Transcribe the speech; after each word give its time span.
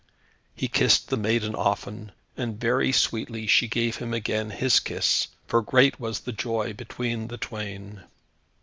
He 0.55 0.67
kissed 0.67 1.09
the 1.09 1.15
maiden 1.15 1.53
often, 1.53 2.11
and 2.35 2.59
very 2.59 2.91
sweetly 2.91 3.45
she 3.45 3.67
gave 3.67 3.97
him 3.97 4.15
again 4.15 4.49
his 4.49 4.79
kiss, 4.79 5.27
for 5.45 5.61
great 5.61 5.99
was 5.99 6.21
the 6.21 6.31
joy 6.33 6.73
between 6.73 7.27
the 7.27 7.37
twain. 7.37 8.01